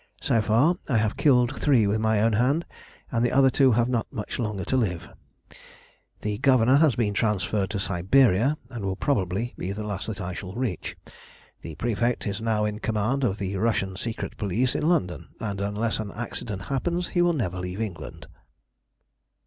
[0.19, 2.65] So far I have killed three with my own hand,
[3.11, 5.07] and the other two have not much longer to live.
[6.21, 10.33] "The governor has been transferred to Siberia, and will probably be the last that I
[10.33, 10.97] shall reach.
[11.61, 15.99] The prefect is now in command of the Russian secret police in London, and unless
[15.99, 18.25] an accident happens he will never leave England."